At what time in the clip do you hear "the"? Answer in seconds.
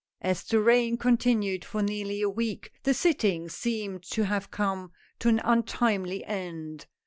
0.43-0.59, 2.81-2.93